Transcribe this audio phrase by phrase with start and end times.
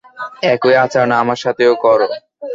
[0.53, 2.07] একই আচরণ আমার সাথেও করো?